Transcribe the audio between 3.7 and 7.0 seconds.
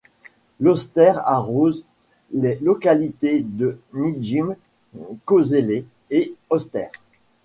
Nijyn, Kozelets et Oster.